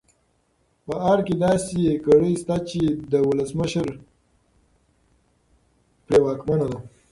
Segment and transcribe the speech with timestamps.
[0.85, 3.87] په ارګ کې داسې کړۍ شته چې د ولسمشر
[6.05, 6.79] پرې واکمنه ده.